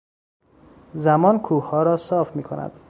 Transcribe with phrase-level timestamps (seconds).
[0.93, 2.79] زمان کوهها را صاف میکند.